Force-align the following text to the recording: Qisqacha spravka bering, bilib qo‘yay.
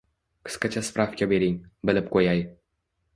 Qisqacha 0.47 0.81
spravka 0.87 1.27
bering, 1.33 1.59
bilib 1.91 2.09
qo‘yay. 2.17 2.43